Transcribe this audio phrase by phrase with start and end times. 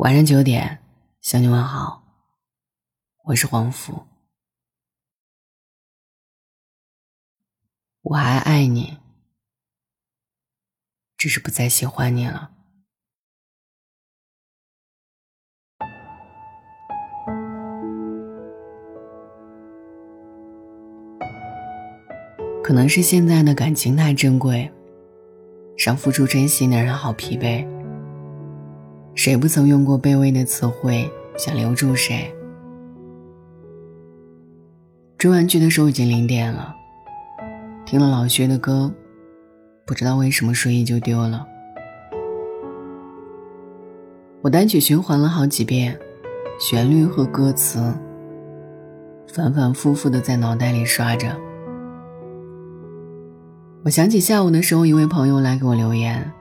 [0.00, 0.78] 晚上九点，
[1.20, 2.02] 向你问好。
[3.24, 4.06] 我是黄福，
[8.00, 8.96] 我还爱你，
[11.18, 12.50] 只是不再喜欢你了。
[22.64, 24.72] 可能是现在的感情太珍贵，
[25.76, 27.79] 让付出真心的人好疲惫。
[29.22, 32.34] 谁不曾用过卑微的词汇想留住谁？
[35.18, 36.74] 追完剧的时候已经零点了，
[37.84, 38.90] 听了老薛的歌，
[39.84, 41.46] 不知道为什么睡意就丢了。
[44.40, 46.00] 我单曲循环了好几遍，
[46.58, 47.92] 旋律和歌词
[49.28, 51.36] 反反复复的在脑袋里刷着。
[53.84, 56.32] 我想起下午的时候，一位朋友来给我留言。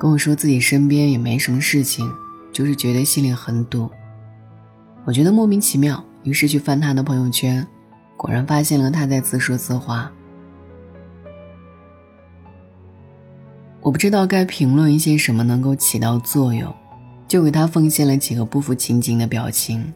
[0.00, 2.10] 跟我说自己身边也没什么事情，
[2.50, 3.90] 就是觉得心里很堵。
[5.04, 7.66] 我觉得莫名其妙，于是去翻他的朋友圈，
[8.16, 10.10] 果然发现了他在自说自话。
[13.82, 16.74] 我不知道该评论一些什么能够起到作用，
[17.28, 19.92] 就给他奉献了几个不符情景的表情。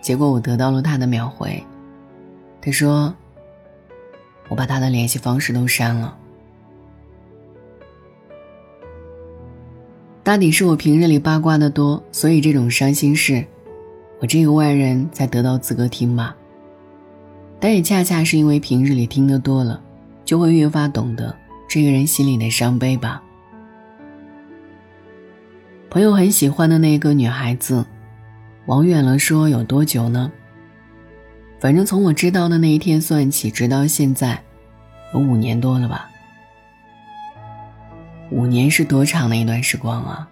[0.00, 1.62] 结果我得到了他的秒回，
[2.62, 3.14] 他说
[4.48, 6.16] ：“我把他的联系方式都删了。”
[10.30, 13.44] 大抵是我平日里八卦的多，所以这种伤心事，
[14.20, 16.36] 我这个外人才得到资格听吧。
[17.58, 19.82] 但也恰恰是因为平日里听得多了，
[20.24, 21.36] 就会越发懂得
[21.68, 23.20] 这个人心里的伤悲吧。
[25.90, 27.84] 朋友很喜欢的那个女孩子，
[28.66, 30.30] 往远了说有多久呢？
[31.58, 34.40] 反正从我知道的那一天算起，直到现在，
[35.12, 36.08] 有五年多了吧。
[38.30, 40.28] 五年是多长的一段时光啊！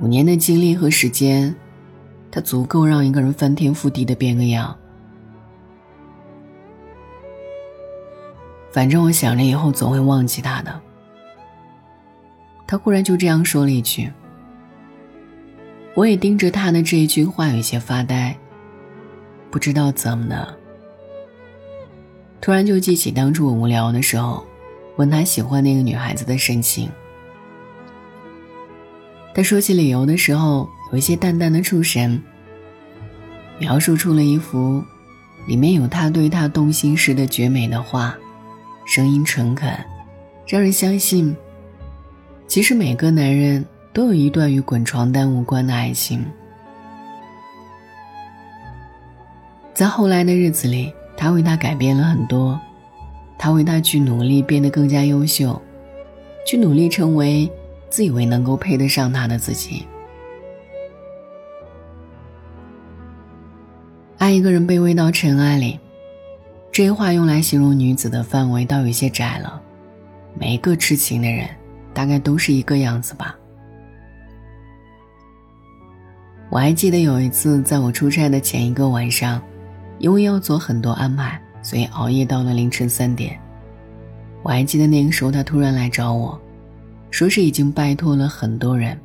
[0.00, 1.54] 五年的经历和时间，
[2.32, 4.76] 它足够让一个人翻天覆地的变个样。
[8.72, 10.80] 反正我想着以后总会忘记他的。
[12.66, 14.12] 他忽然就这样说了一句，
[15.94, 18.36] 我也盯着他的这一句话有些发呆，
[19.50, 20.58] 不知道怎么的，
[22.40, 24.44] 突然就记起当初我无聊的时候。
[24.98, 26.90] 问他喜欢那个女孩子的神情，
[29.32, 32.20] 他说起理由的时候有一些淡淡的出神，
[33.60, 34.82] 描述出了一幅
[35.46, 38.12] 里面有他对她动心时的绝美的画，
[38.84, 39.72] 声音诚恳，
[40.48, 41.34] 让人相信，
[42.48, 46.26] 其实每个男人都有一段与滚床单无关的爱情。
[49.72, 52.60] 在后来的日子里，他为她改变了很多。
[53.38, 55.60] 他为他去努力，变得更加优秀，
[56.44, 57.48] 去努力成为
[57.88, 59.86] 自以为能够配得上他的自己。
[64.18, 65.78] 爱一个人卑微到尘埃里，
[66.72, 69.62] 这话用来形容女子的范围倒有些窄了。
[70.34, 71.48] 每一个痴情的人，
[71.94, 73.38] 大概都是一个样子吧。
[76.50, 79.40] 我还记得有一次，在我出差的前一个晚上，
[79.98, 81.40] 因为要做很多安排。
[81.68, 83.38] 所以熬夜到了凌晨三点，
[84.42, 86.40] 我还记得那个时候，他突然来找我，
[87.10, 88.98] 说是已经拜托了很多人，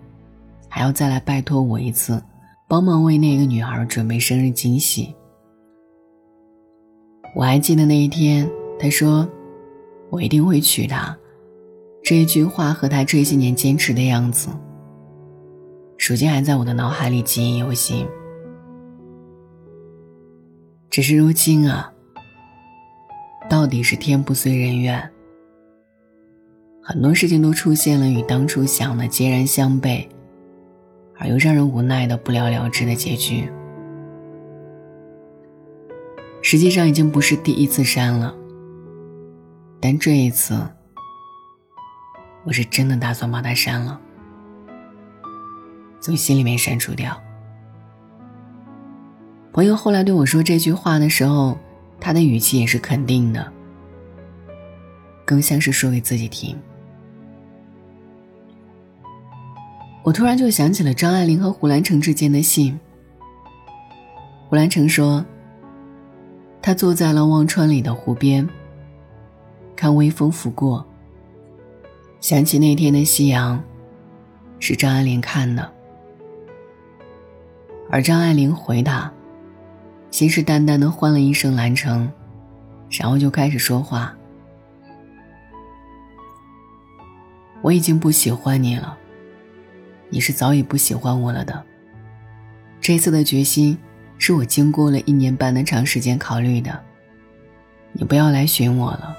[0.70, 2.24] 还要再来拜托我一次，
[2.66, 5.14] 帮忙为那个女孩准备生日惊喜。
[7.36, 9.28] 我还记得那一天，他说
[10.10, 11.14] ：“我一定会娶她。”
[12.02, 14.48] 这一句话和他这些年坚持的样子，
[16.08, 18.08] 如今还在我的脑海里记忆犹新。
[20.90, 21.90] 只是如今啊。
[23.54, 25.12] 到底是天不遂人愿，
[26.82, 30.08] 很多事情都出现了与当初想的截然相悖，
[31.20, 33.48] 而又让人无奈的不了了之的结局。
[36.42, 38.34] 实际上已经不是第一次删了，
[39.80, 40.60] 但这一次，
[42.46, 44.02] 我是真的打算把它删了，
[46.02, 47.16] 从心里面删除掉。
[49.52, 51.56] 朋友后来对我说这句话的时候。
[52.00, 53.52] 他的语气也是肯定的，
[55.24, 56.58] 更像是说给自己听。
[60.04, 62.78] 我突然就想起了张爱玲和胡兰成之间的信。
[64.50, 65.26] 胡兰成说
[66.62, 68.48] ：“他坐在了忘川里的湖边，
[69.76, 70.86] 看微风拂过，
[72.20, 73.64] 想起那天的夕阳，
[74.60, 75.72] 是张爱玲看的。”
[77.90, 79.10] 而张爱玲回答。
[80.14, 82.08] 信誓旦旦的唤了一声兰城，
[82.92, 84.16] 然后就开始说话。
[87.64, 88.96] 我已经不喜欢你了，
[90.10, 91.64] 你是早已不喜欢我了的。
[92.80, 93.76] 这次的决心
[94.20, 96.80] 是我经过了一年半的长时间考虑的。
[97.92, 99.18] 你不要来寻我了，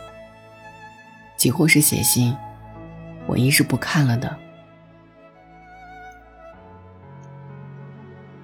[1.36, 2.32] 几乎是写信，
[3.26, 4.36] 我一是不看了的。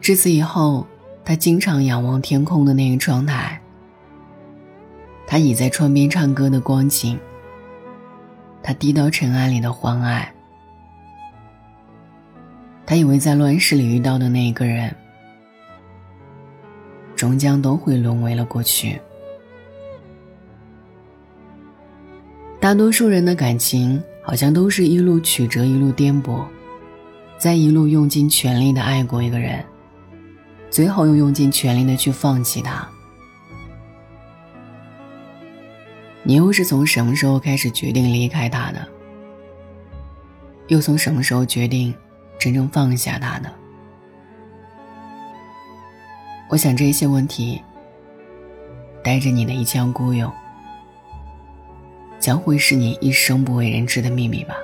[0.01, 0.85] 至此以后，
[1.25, 3.61] 他经常仰望天空的那个窗台，
[5.27, 7.19] 他倚在窗边唱歌的光景，
[8.63, 10.35] 他低到尘埃里的欢爱，
[12.85, 14.95] 他以为在乱世里遇到的那一个人，
[17.15, 19.01] 终将都会沦为了过去。
[22.59, 26.45] 大多数人的感情好像都是一路曲折，一路颠簸，
[27.39, 29.65] 在一路用尽全力的爱过一个人，
[30.71, 32.89] 最后又用尽全力的去放弃他。
[36.23, 38.87] 你又是从什么时候开始决定离开他的？
[40.69, 41.93] 又从什么时候决定
[42.39, 43.51] 真正放下他的？
[46.49, 47.61] 我想这些问题，
[49.03, 50.31] 带着你的一腔孤勇。
[52.21, 54.55] 将会是你一生不为人知的秘密吧。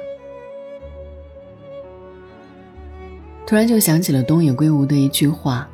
[3.47, 5.67] 突然就想起了东野圭吾的一句话，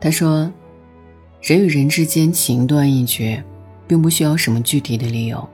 [0.00, 0.50] 他说
[1.42, 3.44] ：“人与人之间情断意绝，
[3.86, 5.46] 并不需要什么具体的理由。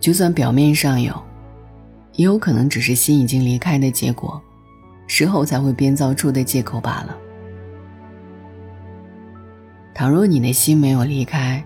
[0.00, 1.14] 就算表面上有，
[2.14, 4.40] 也有可能只是心已经离开的结果，
[5.06, 7.16] 事后才会编造出的借口罢了。
[9.94, 11.62] 倘若你的心没有离开。”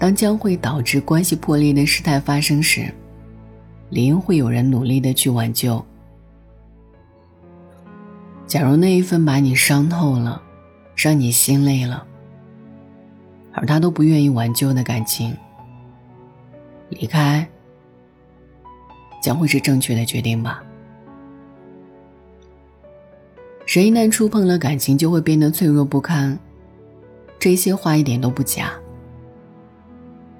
[0.00, 2.90] 当将会导致关系破裂的事态发生时，
[3.90, 5.84] 理应会有人努力的去挽救。
[8.46, 10.40] 假如那一份把你伤透了，
[11.02, 12.06] 让你心累了，
[13.54, 15.34] 而他都不愿意挽救的感情，
[16.90, 17.48] 离开
[19.22, 20.62] 将会是正确的决定吧。
[23.64, 26.38] 谁一旦触碰了感情，就会变得脆弱不堪。
[27.38, 28.70] 这些话一点都不假。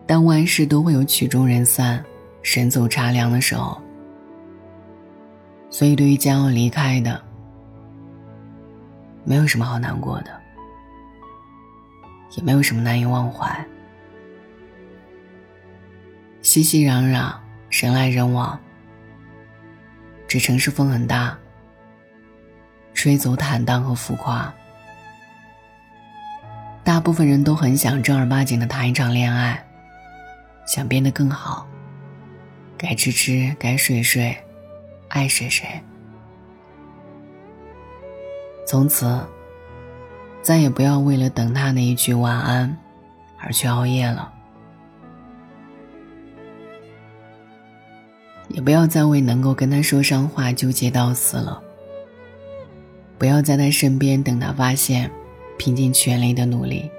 [0.07, 2.05] 但万事都会有曲终人散、
[2.43, 3.81] 人走茶凉的时候，
[5.71, 7.19] 所以对于将要离开的，
[9.25, 10.39] 没有什么好难过的，
[12.37, 13.65] 也没有什么难以忘怀。
[16.43, 17.35] 熙熙攘攘，
[17.71, 18.59] 人来人往，
[20.27, 21.37] 这城市风很大，
[22.94, 24.53] 吹走坦荡和浮夸。
[26.82, 29.67] 大部分人都很想正儿八经的谈一场恋爱。
[30.67, 31.67] 想变得更好，
[32.79, 34.37] 该吃吃，该睡睡，
[35.09, 35.67] 爱谁谁。
[38.65, 39.21] 从此，
[40.42, 42.76] 再也不要为了等他那一句晚安
[43.38, 44.32] 而去熬夜了，
[48.48, 51.62] 也不要再为能够跟他说上话纠结到死了。
[53.19, 55.10] 不要在他身边等他发现，
[55.58, 56.90] 拼尽全力的努力，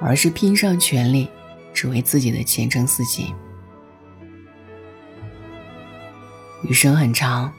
[0.00, 1.28] 而是拼上全力。
[1.74, 3.34] 只为自己的前程似锦。
[6.64, 7.50] 余生很长，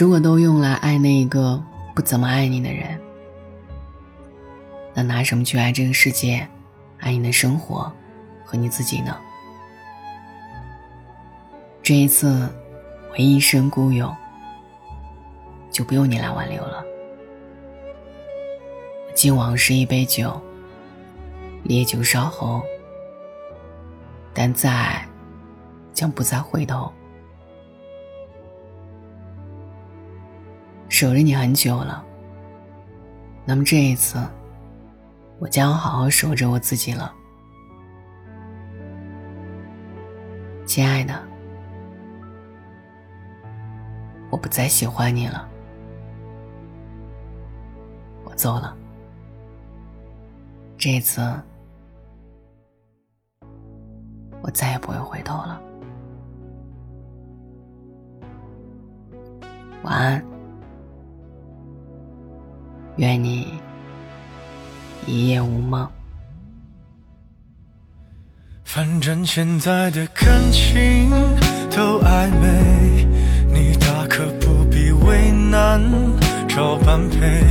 [0.00, 1.62] 如果都用来爱那一个
[1.94, 2.98] 不怎么爱你的人，
[4.94, 6.48] 那拿什么去爱这个世界，
[7.00, 7.92] 爱你的生活
[8.42, 9.14] 和你自己呢？
[11.82, 12.48] 这一次，
[13.10, 14.10] 我一生孤勇，
[15.70, 16.82] 就不用你来挽留了。
[19.14, 20.40] 敬往事一杯酒。
[21.64, 22.62] 烈酒烧喉，
[24.32, 25.06] 但再
[25.92, 26.90] 将不再回头。
[31.00, 32.04] 守着你很久了，
[33.46, 34.18] 那么这一次，
[35.38, 37.10] 我将要好好守着我自己了，
[40.66, 41.18] 亲爱的，
[44.28, 45.48] 我不再喜欢你了，
[48.24, 48.76] 我走了，
[50.76, 51.22] 这一次。
[54.42, 55.62] 我再也不会回头了。
[59.82, 60.24] 晚安，
[63.00, 63.46] 愿你
[65.06, 65.88] 一夜无梦。
[68.62, 71.08] 反正现在的感情
[71.70, 73.06] 都暧昧，
[73.54, 75.80] 你大可不必为难，
[76.46, 77.42] 找般配，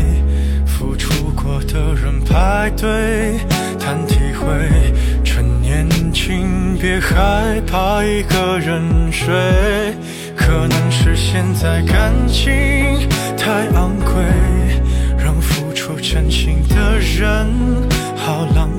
[0.68, 3.40] 付出过的人排队
[3.80, 4.94] 谈体会。
[5.24, 9.28] 趁年轻，别害怕一个人睡。
[10.38, 12.48] 可能是现在感情
[13.36, 14.14] 太昂贵，
[16.12, 17.48] 真心的人
[18.18, 18.79] 好狼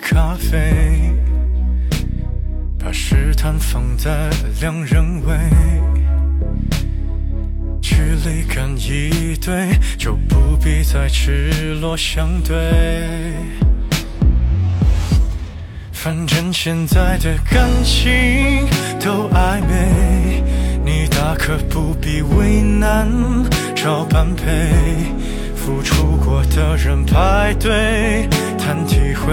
[0.00, 1.12] 咖啡，
[2.78, 4.30] 把试探放在
[4.60, 5.34] 两人位。
[7.80, 12.56] 距离感一对，就不必再赤裸相对。
[15.92, 18.66] 反正现在的感情
[18.98, 20.42] 都暧昧，
[20.84, 23.06] 你大可不必为难
[23.76, 24.44] 找般配。
[25.54, 28.26] 付出过的人排队
[28.58, 29.30] 谈体会，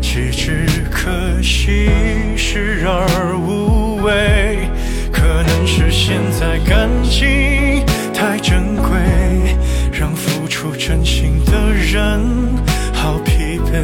[0.00, 1.10] 岂止可
[1.42, 1.88] 惜
[2.36, 4.68] 视而无味。
[5.12, 7.84] 可能是现在感情
[8.14, 9.56] 太珍贵，
[9.92, 12.20] 让付出真心的人
[12.92, 13.82] 好疲惫。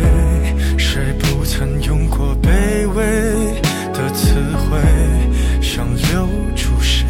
[0.78, 3.04] 谁不曾用过卑微
[3.92, 4.78] 的词汇，
[5.60, 7.06] 想留住谁？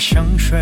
[0.00, 0.58] 香水。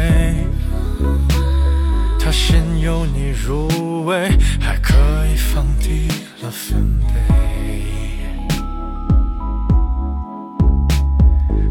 [2.18, 4.28] 它先由你入味，
[4.60, 4.94] 还可
[5.32, 6.08] 以放低
[6.42, 7.14] 了分贝。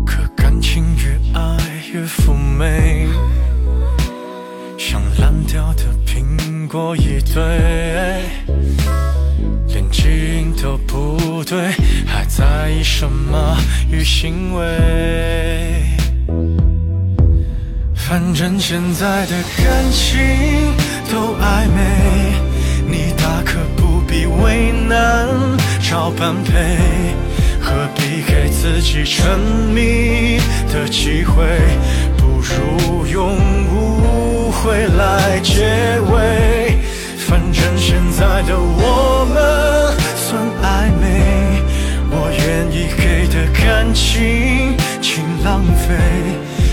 [0.06, 1.58] 可感情越爱
[1.94, 3.08] 越妩媚，
[4.78, 7.44] 像烂掉的苹果一堆。
[9.68, 11.72] 连基因都不对，
[12.08, 13.58] 还在意什么
[13.92, 15.77] 与行为？
[18.40, 20.16] 反正现在的感情
[21.12, 22.36] 都暧昧，
[22.86, 25.28] 你大可不必为难
[25.82, 26.78] 找般配，
[27.60, 29.40] 何必给自己沉
[29.74, 30.38] 迷
[30.72, 31.44] 的机会？
[32.16, 33.36] 不如用
[33.74, 36.78] 误会来结尾。
[37.28, 39.36] 反正现在的我们
[40.16, 41.04] 算暧昧，
[42.12, 45.96] 我愿意给的感情请浪费。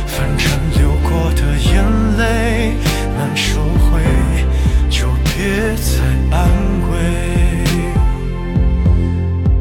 [0.06, 0.46] 反正
[0.78, 0.93] 流过
[1.34, 2.74] 的眼泪
[3.16, 4.02] 难收回，
[4.90, 5.92] 就别再
[6.36, 6.38] 安
[6.90, 6.92] 慰。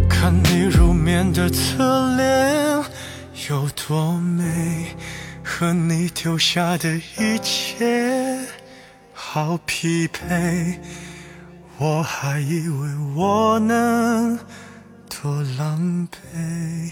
[0.09, 2.83] 看你入眠的侧脸
[3.49, 4.87] 有多美，
[5.43, 8.39] 和你丢下的一切。
[9.13, 10.79] 好匹配，
[11.77, 14.37] 我还以为我能
[15.09, 16.91] 多狼狈，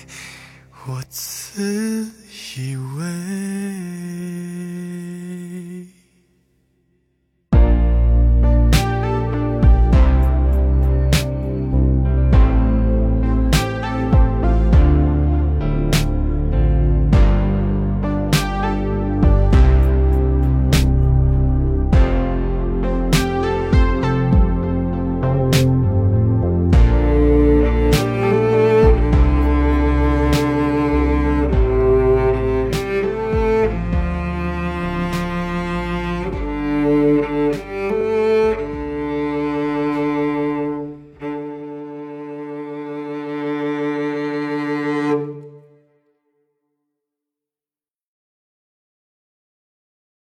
[0.85, 2.11] 我自。